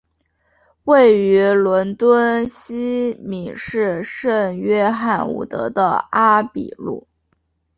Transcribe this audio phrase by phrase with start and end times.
[0.85, 7.07] 位于伦敦西敏市圣约翰伍德的阿比路。